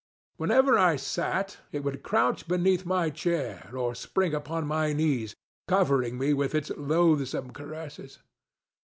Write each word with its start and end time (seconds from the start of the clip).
Whenever 0.37 0.79
I 0.79 0.95
sat, 0.95 1.59
it 1.71 1.83
would 1.83 2.01
crouch 2.01 2.47
beneath 2.47 2.87
my 2.87 3.11
chair, 3.11 3.69
or 3.71 3.93
spring 3.93 4.33
upon 4.33 4.65
my 4.65 4.93
knees, 4.93 5.35
covering 5.67 6.17
me 6.17 6.33
with 6.33 6.55
its 6.55 6.71
loathsome 6.75 7.51
caresses. 7.51 8.17